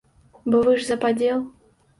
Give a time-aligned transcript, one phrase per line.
[0.55, 1.47] Бо вы ж за падзел.